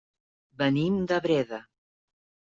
Venim 0.61 0.95
de 1.13 1.21
Breda. 1.27 1.61